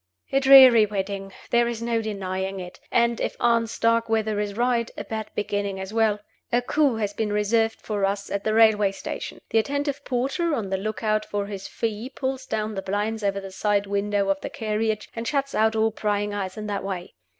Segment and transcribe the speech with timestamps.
[0.31, 5.03] A dreary wedding there is no denying it and (if Aunt Starkweather is right) a
[5.03, 6.19] bad beginning as well!
[6.51, 9.41] A coup has been reserved for us at the railway station.
[9.51, 13.39] The attentive porter, on the look out for his fee pulls down the blinds over
[13.39, 17.13] the side windows of the carriage, and shuts out all prying eyes in that way.